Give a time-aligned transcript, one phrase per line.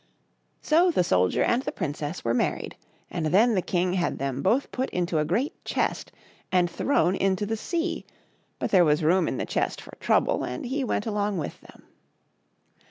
[0.63, 2.75] So the soldier and the princess were married,
[3.11, 6.11] and then the king had them both put into a great chest
[6.51, 8.07] and thrown into the sea—
[8.57, 11.83] but there was room in the chest for Trouble, and he went along with them.